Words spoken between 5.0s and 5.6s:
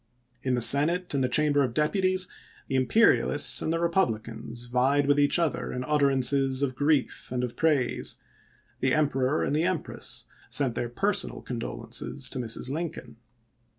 with each